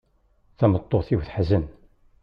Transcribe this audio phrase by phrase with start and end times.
[0.57, 1.65] Tameṭṭut-iw teḥzen.